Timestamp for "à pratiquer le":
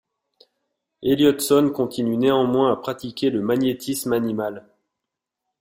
2.73-3.43